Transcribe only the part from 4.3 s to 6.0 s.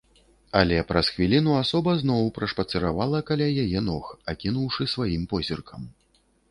акінуўшы сваім позіркам.